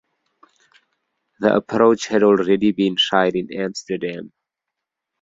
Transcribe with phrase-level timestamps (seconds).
[1.41, 4.31] The approach had already been tried in Amsterdam.